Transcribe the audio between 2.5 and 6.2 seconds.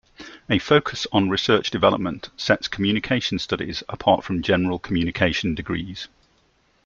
communication studies apart from general communication degrees.